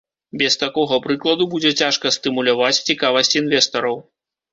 Без 0.41 0.53
такога 0.61 0.95
прыкладу 1.03 1.45
будзе 1.53 1.71
цяжка 1.81 2.13
стымуляваць 2.15 2.81
цікавасць 2.89 3.37
інвестараў. 3.43 4.01